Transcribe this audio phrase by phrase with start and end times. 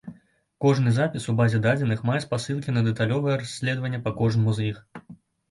[0.63, 4.83] Кожны запіс у базе дадзеных мае спасылкі на дэталёвае расследаванне па кожнаму з іх.